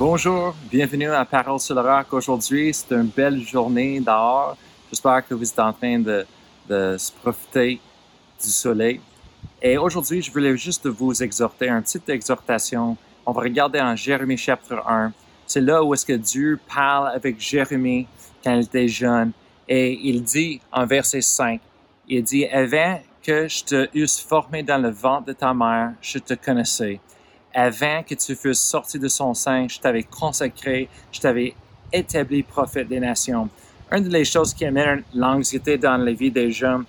Bonjour, 0.00 0.54
bienvenue 0.70 1.10
à 1.10 1.26
Parole 1.26 1.60
sur 1.60 1.74
le 1.74 1.82
roc. 1.82 2.10
Aujourd'hui, 2.14 2.72
c'est 2.72 2.90
une 2.94 3.08
belle 3.08 3.38
journée 3.42 4.00
dehors. 4.00 4.56
J'espère 4.88 5.28
que 5.28 5.34
vous 5.34 5.46
êtes 5.46 5.58
en 5.58 5.74
train 5.74 5.98
de, 5.98 6.24
de 6.70 6.96
se 6.96 7.12
profiter 7.12 7.78
du 8.42 8.48
soleil. 8.48 8.98
Et 9.60 9.76
aujourd'hui, 9.76 10.22
je 10.22 10.32
voulais 10.32 10.56
juste 10.56 10.86
vous 10.86 11.22
exhorter, 11.22 11.68
une 11.68 11.82
petite 11.82 12.08
exhortation. 12.08 12.96
On 13.26 13.32
va 13.32 13.42
regarder 13.42 13.78
en 13.78 13.94
Jérémie 13.94 14.38
chapitre 14.38 14.82
1. 14.88 15.12
C'est 15.46 15.60
là 15.60 15.84
où 15.84 15.92
est-ce 15.92 16.06
que 16.06 16.14
Dieu 16.14 16.58
parle 16.74 17.08
avec 17.08 17.38
Jérémie 17.38 18.06
quand 18.42 18.54
il 18.54 18.62
était 18.62 18.88
jeune. 18.88 19.32
Et 19.68 20.00
il 20.02 20.22
dit 20.22 20.62
en 20.72 20.86
verset 20.86 21.20
5, 21.20 21.60
il 22.08 22.22
dit, 22.22 22.46
avant 22.46 22.98
que 23.22 23.46
je 23.48 23.64
te 23.64 23.88
eusse 23.94 24.18
formé 24.18 24.62
dans 24.62 24.78
le 24.78 24.88
ventre 24.88 25.26
de 25.26 25.34
ta 25.34 25.52
mère, 25.52 25.92
je 26.00 26.18
te 26.20 26.32
connaissais. 26.32 27.00
Avant 27.54 28.02
que 28.02 28.14
tu 28.14 28.34
fusses 28.36 28.60
sorti 28.60 28.98
de 28.98 29.08
son 29.08 29.34
sein, 29.34 29.66
je 29.68 29.78
t'avais 29.78 30.04
consacré, 30.04 30.88
je 31.10 31.20
t'avais 31.20 31.54
établi 31.92 32.42
prophète 32.42 32.88
des 32.88 33.00
nations. 33.00 33.48
Une 33.90 34.08
des 34.08 34.24
choses 34.24 34.54
qui 34.54 34.64
amène 34.64 35.02
l'anxiété 35.14 35.76
dans 35.76 35.96
la 35.96 36.12
vie 36.12 36.30
des 36.30 36.52
jeunes, 36.52 36.84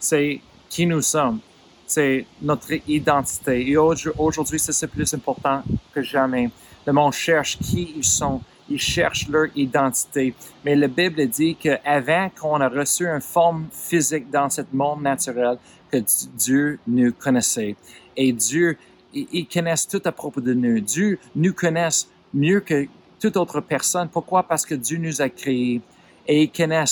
c'est 0.00 0.40
qui 0.68 0.86
nous 0.86 1.02
sommes. 1.02 1.40
C'est 1.86 2.26
notre 2.42 2.72
identité. 2.88 3.70
Et 3.70 3.76
aujourd'hui, 3.76 4.58
c'est 4.58 4.86
plus 4.86 5.12
important 5.14 5.62
que 5.94 6.02
jamais. 6.02 6.50
Le 6.86 6.92
monde 6.92 7.12
cherche 7.12 7.58
qui 7.58 7.94
ils 7.96 8.04
sont. 8.04 8.40
Ils 8.70 8.80
cherchent 8.80 9.28
leur 9.28 9.46
identité. 9.56 10.34
Mais 10.64 10.76
la 10.76 10.88
Bible 10.88 11.26
dit 11.26 11.56
qu'avant 11.56 12.30
qu'on 12.38 12.60
a 12.60 12.68
reçu 12.68 13.06
une 13.06 13.22
forme 13.22 13.66
physique 13.72 14.30
dans 14.30 14.50
ce 14.50 14.60
monde 14.72 15.02
naturel, 15.02 15.58
que 15.90 15.98
Dieu 16.36 16.78
nous 16.86 17.12
connaissait. 17.12 17.76
Et 18.16 18.32
Dieu, 18.32 18.76
il, 19.12 19.46
connaît 19.46 19.74
tout 19.90 20.02
à 20.04 20.12
propos 20.12 20.40
de 20.40 20.54
nous. 20.54 20.80
Dieu 20.80 21.18
nous 21.34 21.52
connaît 21.52 21.88
mieux 22.32 22.60
que 22.60 22.86
toute 23.20 23.36
autre 23.36 23.60
personne. 23.60 24.08
Pourquoi? 24.08 24.42
Parce 24.42 24.64
que 24.64 24.74
Dieu 24.74 24.98
nous 24.98 25.20
a 25.20 25.28
créés 25.28 25.80
et 26.26 26.42
il 26.42 26.50
connaît 26.50 26.84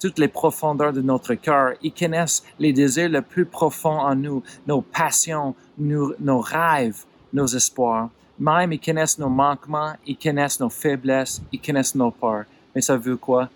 toutes 0.00 0.18
les 0.18 0.28
profondeurs 0.28 0.92
de 0.92 1.00
notre 1.00 1.34
cœur. 1.34 1.74
Ils 1.82 1.92
connaissent 1.92 2.44
les 2.58 2.72
désirs 2.72 3.08
les 3.08 3.22
plus 3.22 3.46
profonds 3.46 3.98
en 3.98 4.14
nous, 4.14 4.42
nos 4.66 4.82
passions, 4.82 5.54
nos, 5.78 6.14
nos 6.20 6.40
rêves, 6.40 7.04
nos 7.32 7.46
espoirs. 7.46 8.10
Même 8.38 8.72
ils 8.72 8.80
connaissent 8.80 9.18
nos 9.18 9.28
manquements, 9.28 9.94
ils 10.06 10.16
connaissent 10.16 10.60
nos 10.60 10.70
faiblesses, 10.70 11.40
ils 11.52 11.60
connaissent 11.60 11.94
nos 11.94 12.10
peurs. 12.10 12.44
Mais 12.74 12.80
ça 12.80 12.96
veut 12.96 13.16
quoi? 13.16 13.48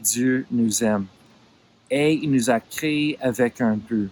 Dieu 0.00 0.46
nous 0.50 0.82
aime. 0.84 1.06
Et 1.90 2.14
il 2.14 2.30
nous 2.30 2.48
a 2.50 2.60
créés 2.60 3.18
avec 3.20 3.60
un 3.60 3.76
but. 3.76 4.10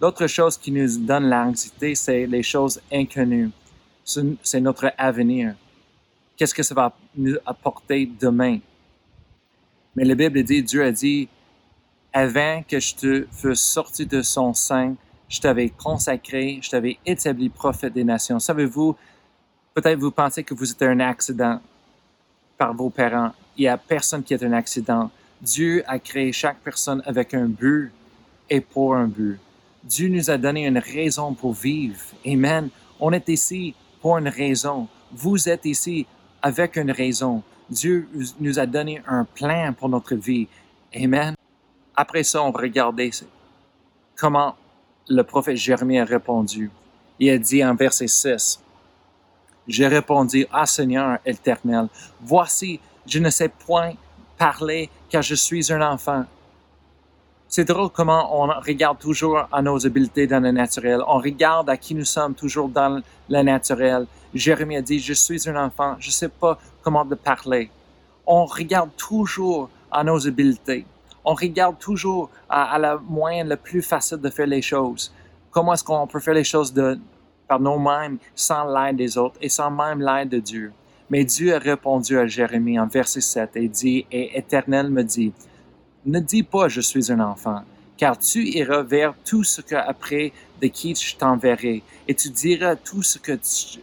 L'autre 0.00 0.26
chose 0.26 0.56
qui 0.56 0.72
nous 0.72 0.98
donne 0.98 1.28
l'anxiété, 1.28 1.94
c'est 1.94 2.26
les 2.26 2.42
choses 2.42 2.80
inconnues. 2.90 3.50
C'est 4.04 4.60
notre 4.60 4.92
avenir. 4.96 5.54
Qu'est-ce 6.36 6.54
que 6.54 6.62
ça 6.62 6.74
va 6.74 6.96
nous 7.14 7.36
apporter 7.44 8.10
demain? 8.18 8.58
Mais 9.94 10.04
la 10.04 10.14
Bible 10.14 10.42
dit, 10.42 10.62
Dieu 10.62 10.82
a 10.82 10.90
dit, 10.90 11.28
avant 12.12 12.62
que 12.66 12.80
je 12.80 12.94
te 12.94 13.26
fasse 13.30 13.60
sortir 13.60 14.06
de 14.06 14.22
son 14.22 14.54
sein, 14.54 14.94
je 15.28 15.38
t'avais 15.38 15.68
consacré, 15.68 16.58
je 16.62 16.70
t'avais 16.70 16.98
établi 17.04 17.50
prophète 17.50 17.92
des 17.92 18.02
nations. 18.02 18.40
Savez-vous, 18.40 18.96
peut-être 19.74 19.98
vous 19.98 20.10
pensez 20.10 20.42
que 20.42 20.54
vous 20.54 20.72
êtes 20.72 20.82
un 20.82 20.98
accident 21.00 21.60
par 22.56 22.72
vos 22.74 22.88
parents. 22.90 23.32
Il 23.56 23.62
n'y 23.62 23.68
a 23.68 23.76
personne 23.76 24.22
qui 24.22 24.32
est 24.32 24.42
un 24.42 24.52
accident. 24.54 25.10
Dieu 25.42 25.84
a 25.86 25.98
créé 25.98 26.32
chaque 26.32 26.58
personne 26.60 27.02
avec 27.04 27.34
un 27.34 27.46
but 27.46 27.92
et 28.48 28.60
pour 28.60 28.94
un 28.94 29.06
but. 29.06 29.38
Dieu 29.82 30.08
nous 30.08 30.30
a 30.30 30.36
donné 30.36 30.66
une 30.66 30.78
raison 30.78 31.32
pour 31.32 31.54
vivre. 31.54 32.00
Amen. 32.26 32.68
On 32.98 33.12
est 33.12 33.28
ici 33.28 33.74
pour 34.00 34.18
une 34.18 34.28
raison. 34.28 34.88
Vous 35.12 35.48
êtes 35.48 35.64
ici 35.64 36.06
avec 36.42 36.76
une 36.76 36.90
raison. 36.90 37.42
Dieu 37.68 38.08
nous 38.40 38.58
a 38.58 38.66
donné 38.66 39.00
un 39.06 39.24
plan 39.24 39.72
pour 39.72 39.88
notre 39.88 40.14
vie. 40.14 40.48
Amen. 40.94 41.34
Après 41.96 42.22
ça, 42.22 42.42
on 42.42 42.50
va 42.50 42.60
regarder 42.60 43.10
comment 44.16 44.54
le 45.08 45.22
prophète 45.22 45.56
Jérémie 45.56 45.98
a 45.98 46.04
répondu. 46.04 46.70
Il 47.18 47.30
a 47.30 47.38
dit 47.38 47.64
en 47.64 47.74
verset 47.74 48.08
6, 48.08 48.60
J'ai 49.66 49.86
répondu, 49.86 50.46
Ah 50.52 50.66
Seigneur 50.66 51.18
éternel, 51.24 51.88
voici, 52.20 52.80
je 53.06 53.18
ne 53.18 53.30
sais 53.30 53.48
point 53.48 53.92
parler 54.36 54.90
car 55.08 55.22
je 55.22 55.34
suis 55.34 55.72
un 55.72 55.80
enfant. 55.82 56.24
C'est 57.52 57.64
drôle 57.64 57.90
comment 57.90 58.40
on 58.40 58.46
regarde 58.60 59.00
toujours 59.00 59.48
à 59.50 59.60
nos 59.60 59.84
habiletés 59.84 60.28
dans 60.28 60.38
le 60.38 60.52
naturel. 60.52 61.00
On 61.08 61.18
regarde 61.18 61.68
à 61.68 61.76
qui 61.76 61.96
nous 61.96 62.04
sommes 62.04 62.32
toujours 62.32 62.68
dans 62.68 63.02
le 63.28 63.42
naturel. 63.42 64.06
Jérémie 64.32 64.76
a 64.76 64.82
dit, 64.82 65.00
je 65.00 65.12
suis 65.12 65.48
un 65.48 65.56
enfant, 65.56 65.96
je 65.98 66.10
ne 66.10 66.12
sais 66.12 66.28
pas 66.28 66.60
comment 66.80 67.04
de 67.04 67.16
parler. 67.16 67.68
On 68.24 68.44
regarde 68.44 68.90
toujours 68.96 69.68
à 69.90 70.04
nos 70.04 70.28
habiletés. 70.28 70.86
On 71.24 71.34
regarde 71.34 71.76
toujours 71.80 72.30
à, 72.48 72.78
la 72.78 72.98
moyenne 72.98 73.48
le 73.48 73.56
plus 73.56 73.82
facile 73.82 74.18
de 74.18 74.30
faire 74.30 74.46
les 74.46 74.62
choses. 74.62 75.12
Comment 75.50 75.72
est-ce 75.72 75.82
qu'on 75.82 76.06
peut 76.06 76.20
faire 76.20 76.34
les 76.34 76.44
choses 76.44 76.72
de, 76.72 77.00
par 77.48 77.58
nous-mêmes 77.58 78.18
sans 78.32 78.62
l'aide 78.72 78.94
des 78.94 79.18
autres 79.18 79.38
et 79.40 79.48
sans 79.48 79.72
même 79.72 80.00
l'aide 80.00 80.28
de 80.28 80.38
Dieu? 80.38 80.72
Mais 81.10 81.24
Dieu 81.24 81.52
a 81.56 81.58
répondu 81.58 82.16
à 82.16 82.28
Jérémie 82.28 82.78
en 82.78 82.86
verset 82.86 83.20
7 83.20 83.56
et 83.56 83.66
dit, 83.66 84.06
et 84.12 84.38
Éternel 84.38 84.88
me 84.88 85.02
dit, 85.02 85.32
ne 86.06 86.20
dis 86.20 86.42
pas 86.42 86.68
je 86.68 86.80
suis 86.80 87.12
un 87.12 87.20
enfant, 87.20 87.62
car 87.96 88.18
tu 88.18 88.46
iras 88.48 88.82
vers 88.82 89.14
tout 89.24 89.44
ce 89.44 89.60
que 89.60 89.74
après 89.74 90.32
de 90.60 90.66
qui 90.68 90.94
je 90.94 91.16
t'enverrai, 91.16 91.82
et 92.08 92.14
tu 92.14 92.30
diras 92.30 92.76
tout 92.76 93.02
ce 93.02 93.18
que 93.18 93.38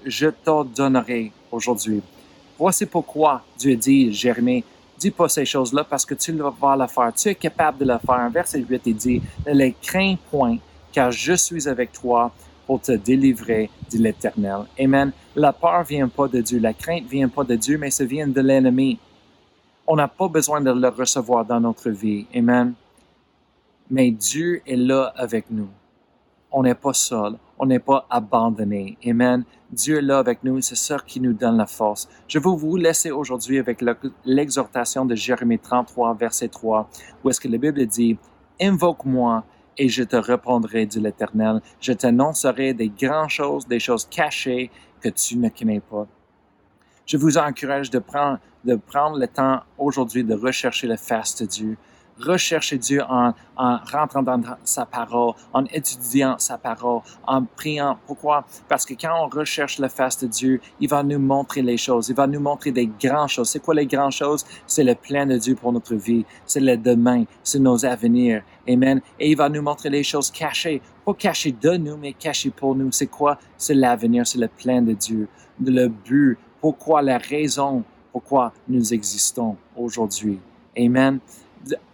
je 0.05 0.27
t'ordonnerai 0.27 1.31
aujourd'hui. 1.51 2.01
Voici 2.57 2.85
pourquoi 2.85 3.44
Dieu 3.57 3.75
dit, 3.75 4.11
Jérémie, 4.11 4.63
dis 5.00 5.11
pas 5.11 5.29
ces 5.29 5.45
choses-là 5.45 5.83
parce 5.83 6.06
que 6.06 6.16
tu 6.16 6.31
vas 6.31 6.75
le 6.75 6.88
faire. 6.88 7.13
Tu 7.13 7.29
es 7.29 7.35
capable 7.35 7.79
de 7.79 7.85
le 7.85 7.97
faire. 8.03 8.29
Verset 8.31 8.66
8, 8.67 8.81
il 8.85 8.95
dit, 8.95 9.22
ne 9.45 9.53
les 9.53 9.75
crains 9.79 10.16
point, 10.31 10.57
car 10.91 11.11
je 11.11 11.33
suis 11.33 11.67
avec 11.67 11.91
toi 11.91 12.31
pour 12.66 12.81
te 12.81 12.91
délivrer 12.91 13.69
de 13.91 13.97
l'Éternel. 14.00 14.61
Amen. 14.79 15.11
La 15.35 15.53
peur 15.53 15.83
vient 15.83 16.07
pas 16.07 16.27
de 16.27 16.41
Dieu, 16.41 16.59
la 16.59 16.73
crainte 16.73 17.06
vient 17.09 17.29
pas 17.29 17.44
de 17.44 17.56
Dieu, 17.56 17.77
mais 17.77 17.91
ça 17.91 18.03
vient 18.03 18.27
de 18.27 18.41
l'ennemi 18.41 18.97
on 19.87 19.95
n'a 19.95 20.09
pas 20.09 20.27
besoin 20.27 20.59
de 20.59 20.71
le 20.71 20.89
recevoir 20.89 21.45
dans 21.45 21.61
notre 21.61 21.89
vie. 21.89 22.27
Amen. 22.35 22.73
Mais 23.89 24.11
Dieu 24.11 24.61
est 24.67 24.75
là 24.75 25.13
avec 25.15 25.49
nous. 25.49 25.69
On 26.51 26.63
n'est 26.63 26.75
pas 26.75 26.93
seul. 26.93 27.37
On 27.57 27.65
n'est 27.65 27.79
pas 27.79 28.05
abandonné. 28.09 28.97
Amen. 29.05 29.45
Dieu 29.71 29.99
est 29.99 30.01
là 30.01 30.19
avec 30.19 30.43
nous. 30.43 30.59
C'est 30.61 30.75
ça 30.75 30.97
qui 31.05 31.21
nous 31.21 31.33
donne 31.33 31.57
la 31.57 31.65
force. 31.65 32.09
Je 32.27 32.37
veux 32.37 32.51
vous 32.51 32.75
laisser 32.75 33.11
aujourd'hui 33.11 33.59
avec 33.59 33.83
l'exhortation 34.25 35.05
de 35.05 35.15
Jérémie 35.15 35.57
33, 35.57 36.15
verset 36.15 36.49
3, 36.49 36.89
où 37.23 37.29
est-ce 37.29 37.39
que 37.39 37.47
la 37.47 37.57
Bible 37.57 37.85
dit, 37.85 38.17
Invoque-moi 38.59 39.43
et 39.77 39.87
je 39.87 40.03
te 40.03 40.15
répondrai, 40.15 40.85
dit 40.85 40.99
l'Éternel. 40.99 41.61
Je 41.79 41.93
t'annoncerai 41.93 42.73
des 42.73 42.89
grandes 42.89 43.29
choses, 43.29 43.67
des 43.67 43.79
choses 43.79 44.05
cachées 44.05 44.69
que 44.99 45.09
tu 45.09 45.37
ne 45.37 45.49
connais 45.49 45.79
pas 45.79 46.07
je 47.07 47.18
vous 47.18 47.38
encourage 47.38 47.90
de 47.90 48.00
prendre, 48.00 48.38
de 48.66 48.75
prendre 48.75 49.18
le 49.18 49.28
temps 49.28 49.62
aujourd'hui 49.78 50.23
de 50.23 50.35
rechercher 50.35 50.88
le 50.88 50.97
face 50.97 51.35
de 51.41 51.45
Dieu. 51.45 51.78
Rechercher 52.19 52.79
Dieu 52.79 53.03
en, 53.07 53.31
en 53.56 53.78
rentrant 53.91 54.23
dans 54.23 54.41
sa 54.63 54.88
parole, 54.88 55.34
en 55.53 55.66
étudiant 55.66 56.35
sa 56.40 56.57
parole, 56.57 57.01
en 57.28 57.44
priant. 57.44 57.97
Pourquoi? 58.07 58.44
Parce 58.68 58.85
que 58.85 58.95
quand 58.95 59.13
on 59.23 59.29
recherche 59.29 59.78
le 59.78 59.88
face 59.88 60.18
de 60.18 60.28
Dieu, 60.28 60.59
il 60.79 60.90
va 60.90 61.03
nous 61.03 61.19
montrer 61.19 61.62
les 61.62 61.78
choses. 61.78 62.09
Il 62.09 62.16
va 62.16 62.25
nous 62.25 62.40
montrer 62.40 62.72
des 62.72 62.88
grandes 62.88 63.29
choses. 63.29 63.50
C'est 63.50 63.59
quoi 63.59 63.75
les 63.75 63.85
grandes 63.85 64.13
choses? 64.13 64.44
C'est 64.66 64.84
le 64.84 64.95
plan 64.95 65.28
de 65.28 65.38
Dieu 65.38 65.53
pour 65.53 65.72
notre 65.72 65.94
vie. 65.94 66.25
C'est 66.45 66.59
le 66.59 66.75
demain. 66.75 67.24
C'est 67.44 67.59
nos 67.59 67.85
avenirs. 67.85 68.42
Amen. 68.68 69.00
Et 69.19 69.30
il 69.30 69.38
va 69.38 69.48
nous 69.48 69.62
montrer 69.62 69.92
les 69.92 70.03
choses 70.03 70.31
cachées. 70.31 70.81
Pas 71.06 71.13
cachées 71.13 71.51
de 71.51 71.77
nous, 71.77 71.98
mais 71.98 72.13
cachées 72.13 72.50
pour 72.50 72.75
nous. 72.75 72.92
C'est 72.92 73.07
quoi? 73.07 73.38
C'est 73.57 73.75
l'avenir. 73.75 74.25
C'est 74.25 74.39
le 74.39 74.48
plan 74.48 74.81
de 74.81 74.94
Dieu. 74.94 75.30
Le 75.63 75.88
but 75.88 76.38
pourquoi 76.67 77.01
la 77.01 77.17
raison 77.17 77.81
pourquoi 78.11 78.51
nous 78.67 78.93
existons 78.93 79.55
aujourd'hui. 79.77 80.37
Amen. 80.77 81.19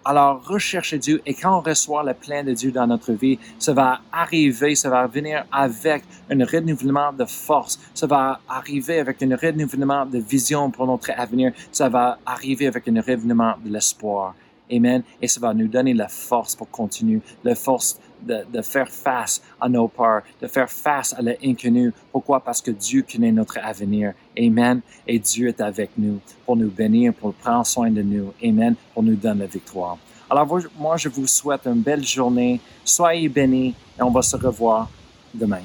Alors, 0.03 0.43
recherchez 0.47 0.97
Dieu 0.97 1.21
et 1.27 1.35
quand 1.35 1.59
on 1.59 1.61
reçoit 1.61 2.03
le 2.03 2.15
plein 2.15 2.43
de 2.43 2.53
Dieu 2.53 2.71
dans 2.71 2.87
notre 2.87 3.13
vie, 3.13 3.37
ça 3.59 3.71
va 3.71 3.99
arriver, 4.11 4.73
ça 4.73 4.89
va 4.89 5.05
venir 5.05 5.45
avec 5.51 6.01
un 6.31 6.43
renouvellement 6.43 7.13
de 7.13 7.25
force, 7.25 7.79
ça 7.93 8.07
va 8.07 8.39
arriver 8.49 8.97
avec 8.99 9.21
un 9.21 9.35
renouvellement 9.35 10.07
de 10.07 10.17
vision 10.17 10.71
pour 10.71 10.87
notre 10.87 11.11
avenir, 11.15 11.51
ça 11.71 11.87
va 11.87 12.17
arriver 12.25 12.65
avec 12.65 12.87
un 12.87 12.99
renouvellement 12.99 13.53
de 13.63 13.69
l'espoir. 13.71 14.33
Amen. 14.71 15.03
Et 15.21 15.27
ça 15.27 15.39
va 15.39 15.53
nous 15.53 15.67
donner 15.67 15.93
la 15.93 16.07
force 16.07 16.55
pour 16.55 16.69
continuer, 16.71 17.21
la 17.43 17.53
force 17.53 17.99
de, 18.25 18.45
de, 18.51 18.61
faire 18.61 18.89
face 18.89 19.41
à 19.59 19.67
nos 19.69 19.87
peurs, 19.87 20.21
de 20.41 20.47
faire 20.47 20.69
face 20.69 21.13
à 21.13 21.21
l'inconnu. 21.21 21.91
Pourquoi? 22.11 22.39
Parce 22.39 22.61
que 22.61 22.71
Dieu 22.71 23.03
connaît 23.09 23.31
notre 23.31 23.57
avenir. 23.59 24.13
Amen. 24.37 24.81
Et 25.07 25.19
Dieu 25.19 25.49
est 25.49 25.61
avec 25.61 25.91
nous 25.97 26.19
pour 26.45 26.55
nous 26.55 26.69
bénir, 26.69 27.13
pour 27.13 27.33
prendre 27.33 27.65
soin 27.65 27.89
de 27.91 28.01
nous. 28.01 28.33
Amen. 28.43 28.75
Pour 28.93 29.03
nous 29.03 29.15
donner 29.15 29.41
la 29.41 29.47
victoire. 29.47 29.97
Alors, 30.29 30.47
moi, 30.77 30.97
je 30.97 31.09
vous 31.09 31.27
souhaite 31.27 31.67
une 31.67 31.81
belle 31.81 32.03
journée. 32.03 32.59
Soyez 32.83 33.29
bénis 33.29 33.75
et 33.99 34.01
on 34.01 34.09
va 34.09 34.21
se 34.21 34.35
revoir 34.35 34.89
demain. 35.33 35.61